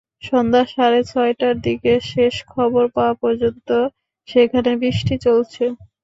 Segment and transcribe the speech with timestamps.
[0.23, 3.69] সন্ধ্যা সাড়ে ছয়টায় দিকে শেষ খবর পাওয়া পর্যন্ত
[4.27, 5.63] সেখানে বৃষ্টি চলছে।